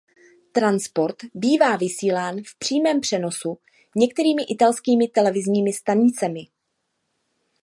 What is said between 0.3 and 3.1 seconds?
Transport bývá vysílán v přímém